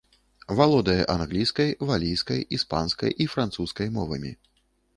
[0.59, 4.37] Валодае англійскай, валійскай, іспанскай і французскай мовамі.